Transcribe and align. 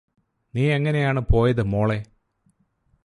നീയെങ്ങനെയാണ് 0.55 1.21
പോയത് 1.31 1.63
മോളെ 1.63 1.99